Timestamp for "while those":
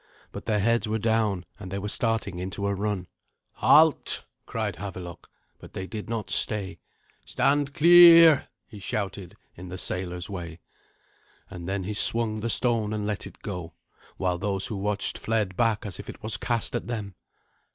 14.17-14.65